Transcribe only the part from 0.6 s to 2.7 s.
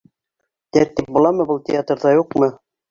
Тәртип буламы был театрҙа, юҡмы?